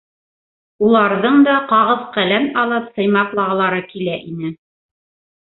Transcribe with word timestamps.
Уларҙың 0.87 1.37
да 1.49 1.57
ҡағыҙ-ҡәләм 1.73 2.49
алып 2.63 2.89
сыймаҡлағылары 2.97 3.85
килә 3.93 4.17
ине. 4.33 4.55